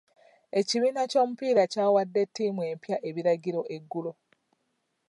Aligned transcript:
Ekibiina 0.59 1.01
ky'omupiira 1.11 1.63
kyawadde 1.73 2.21
ttiimu 2.29 2.61
empya 2.71 2.95
ebiragiro 3.09 3.61
eggulo. 3.75 4.11